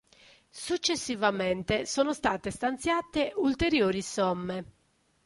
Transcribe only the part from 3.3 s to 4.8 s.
ulteriori somme.